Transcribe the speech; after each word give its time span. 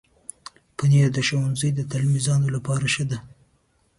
پنېر 0.77 1.07
د 1.13 1.17
ښوونځي 1.27 1.69
د 1.75 1.79
تلمیذانو 1.91 2.47
لپاره 2.55 2.85
ښه 2.93 3.03
ده. 3.11 3.17